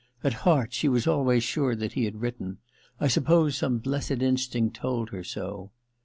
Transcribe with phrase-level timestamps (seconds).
[0.23, 2.57] At heart she was always sure that he had written—
[2.99, 5.69] I suppose some blessed instinct told her so.'